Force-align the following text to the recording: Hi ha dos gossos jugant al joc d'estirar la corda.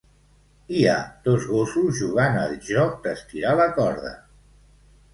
Hi 0.77 0.79
ha 0.85 0.95
dos 1.27 1.45
gossos 1.51 1.93
jugant 2.01 2.41
al 2.47 2.57
joc 2.73 2.99
d'estirar 3.07 3.55
la 3.63 3.71
corda. 3.81 4.19